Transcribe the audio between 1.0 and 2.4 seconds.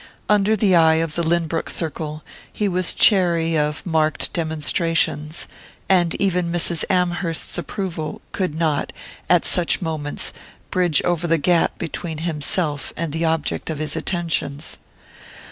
the Lynbrook circle